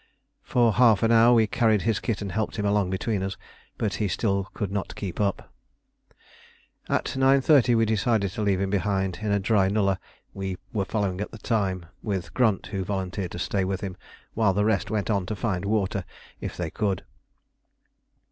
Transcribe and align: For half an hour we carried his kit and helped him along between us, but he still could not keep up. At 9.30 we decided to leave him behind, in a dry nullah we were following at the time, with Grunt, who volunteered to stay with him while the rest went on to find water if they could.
For 0.41 0.73
half 0.73 1.03
an 1.03 1.11
hour 1.11 1.31
we 1.35 1.45
carried 1.45 1.83
his 1.83 1.99
kit 1.99 2.23
and 2.23 2.31
helped 2.31 2.55
him 2.55 2.65
along 2.65 2.89
between 2.89 3.21
us, 3.21 3.37
but 3.77 3.93
he 4.01 4.07
still 4.07 4.45
could 4.55 4.71
not 4.71 4.95
keep 4.95 5.21
up. 5.21 5.53
At 6.89 7.05
9.30 7.05 7.77
we 7.77 7.85
decided 7.85 8.31
to 8.31 8.41
leave 8.41 8.59
him 8.59 8.71
behind, 8.71 9.19
in 9.21 9.31
a 9.31 9.37
dry 9.39 9.67
nullah 9.69 9.99
we 10.33 10.57
were 10.73 10.85
following 10.85 11.21
at 11.21 11.29
the 11.29 11.37
time, 11.37 11.85
with 12.01 12.33
Grunt, 12.33 12.65
who 12.71 12.83
volunteered 12.83 13.33
to 13.33 13.37
stay 13.37 13.63
with 13.63 13.81
him 13.81 13.95
while 14.33 14.55
the 14.55 14.65
rest 14.65 14.89
went 14.89 15.11
on 15.11 15.27
to 15.27 15.35
find 15.35 15.65
water 15.65 16.03
if 16.39 16.57
they 16.57 16.71
could. 16.71 17.05